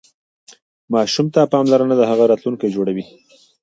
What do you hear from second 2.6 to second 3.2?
جوړوي.